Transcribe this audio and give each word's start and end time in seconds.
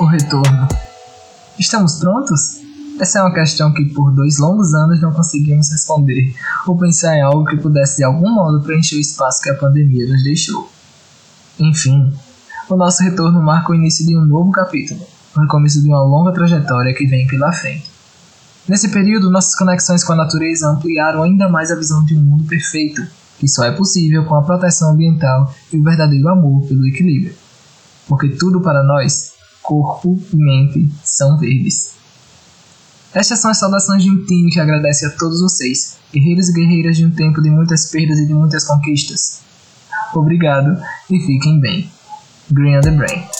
O 0.00 0.06
retorno. 0.06 0.66
Estamos 1.58 1.96
prontos? 1.98 2.58
Essa 2.98 3.18
é 3.18 3.22
uma 3.22 3.34
questão 3.34 3.70
que 3.74 3.84
por 3.84 4.10
dois 4.14 4.38
longos 4.38 4.72
anos 4.72 4.98
não 4.98 5.12
conseguimos 5.12 5.70
responder, 5.70 6.34
ou 6.66 6.74
pensar 6.78 7.18
em 7.18 7.20
algo 7.20 7.44
que 7.44 7.58
pudesse 7.58 7.98
de 7.98 8.04
algum 8.04 8.30
modo 8.30 8.62
preencher 8.62 8.96
o 8.96 9.00
espaço 9.00 9.42
que 9.42 9.50
a 9.50 9.54
pandemia 9.54 10.08
nos 10.08 10.24
deixou. 10.24 10.70
Enfim, 11.58 12.10
o 12.70 12.76
nosso 12.76 13.02
retorno 13.02 13.42
marca 13.42 13.72
o 13.72 13.74
início 13.74 14.06
de 14.06 14.16
um 14.16 14.24
novo 14.24 14.50
capítulo, 14.50 15.06
o 15.36 15.40
recomeço 15.42 15.82
de 15.82 15.88
uma 15.88 16.02
longa 16.02 16.32
trajetória 16.32 16.94
que 16.94 17.06
vem 17.06 17.26
pela 17.26 17.52
frente. 17.52 17.90
Nesse 18.66 18.88
período, 18.88 19.30
nossas 19.30 19.54
conexões 19.54 20.02
com 20.02 20.14
a 20.14 20.16
natureza 20.16 20.66
ampliaram 20.66 21.22
ainda 21.22 21.46
mais 21.46 21.70
a 21.70 21.76
visão 21.76 22.02
de 22.06 22.14
um 22.14 22.22
mundo 22.22 22.44
perfeito, 22.44 23.06
que 23.38 23.46
só 23.46 23.64
é 23.64 23.70
possível 23.70 24.24
com 24.24 24.34
a 24.34 24.42
proteção 24.42 24.92
ambiental 24.92 25.54
e 25.70 25.76
o 25.76 25.84
verdadeiro 25.84 26.30
amor 26.30 26.66
pelo 26.66 26.86
equilíbrio. 26.86 27.34
Porque 28.08 28.30
tudo 28.30 28.62
para 28.62 28.82
nós, 28.82 29.38
corpo 29.62 30.18
e 30.32 30.36
mente, 30.36 30.90
são 31.04 31.38
verdes. 31.38 31.92
Estas 33.12 33.40
são 33.40 33.50
as 33.50 33.58
saudações 33.58 34.02
de 34.02 34.10
um 34.10 34.24
time 34.24 34.50
que 34.50 34.60
agradece 34.60 35.04
a 35.06 35.10
todos 35.10 35.40
vocês, 35.40 35.96
guerreiros 36.12 36.48
e 36.48 36.52
guerreiras 36.52 36.96
de 36.96 37.04
um 37.04 37.10
tempo 37.10 37.42
de 37.42 37.50
muitas 37.50 37.90
perdas 37.90 38.18
e 38.18 38.26
de 38.26 38.34
muitas 38.34 38.64
conquistas. 38.64 39.40
Obrigado 40.14 40.80
e 41.10 41.18
fiquem 41.20 41.60
bem. 41.60 41.90
Green 42.50 42.76
on 42.76 42.80
the 42.80 42.90
Brain. 42.90 43.39